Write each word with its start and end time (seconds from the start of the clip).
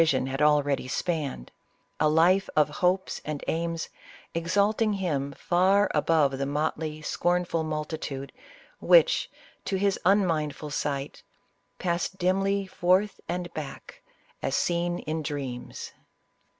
i<m 0.01 0.25
had 0.27 0.41
already 0.41 0.87
spanned— 0.87 1.51
a 1.99 2.09
life 2.09 2.49
of 2.55 2.69
hopes 2.81 3.21
and 3.23 3.43
aims 3.47 3.89
exalting 4.33 4.93
him 4.93 5.31
far 5.33 5.91
above 5.93 6.39
the 6.39 6.45
motley, 6.47 7.03
scornful 7.03 7.61
multitude, 7.63 8.33
which, 8.79 9.29
to 9.63 9.75
his 9.75 9.99
unmindful 10.03 10.71
sight," 10.71 11.21
Paned 11.77 12.09
dimly 12.17 12.65
forth 12.65 13.19
and 13.29 13.53
back, 13.53 14.01
as 14.41 14.55
teen 14.65 14.97
in 14.97 15.21
dreams." 15.21 15.91